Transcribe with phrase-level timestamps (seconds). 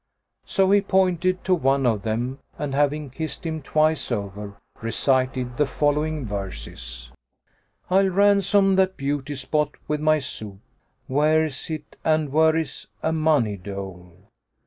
[0.47, 5.67] So he pointed to one of them and, having kissed him twice over, recited the
[5.67, 7.11] following verses,
[7.87, 10.57] "I'll ransom that beauty spot with my soup;
[10.89, 14.15] * Where's it and where is a money dole?